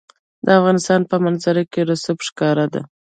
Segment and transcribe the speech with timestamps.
[0.45, 2.81] د افغانستان په منظره کې رسوب ښکاره ده.